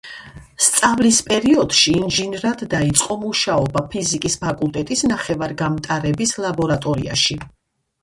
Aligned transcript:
სწავლის 0.67 1.19
პერიოდში 1.27 1.93
ინჟინრად 1.99 2.65
დაიწყო 2.73 3.19
მუშაობა 3.27 3.85
ფიზიკის 3.93 4.41
ფაკულტეტის 4.47 5.09
ნახევარგამტარების 5.15 6.39
ლაბორატორიაში. 6.49 7.43